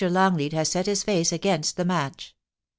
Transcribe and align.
Longleat 0.03 0.51
has 0.53 0.69
set 0.69 0.87
his 0.87 1.03
face 1.03 1.31
against 1.31 1.77
the 1.77 1.85
match. 1.85 2.33